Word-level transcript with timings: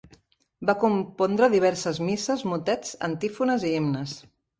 Va 0.69 0.73
compondre 0.83 1.49
diverses 1.53 1.99
misses, 2.07 2.41
motets, 2.53 2.95
antífones 3.09 3.67
i 3.69 3.75
himnes. 3.75 4.17